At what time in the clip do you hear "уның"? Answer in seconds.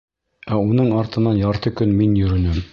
0.69-0.89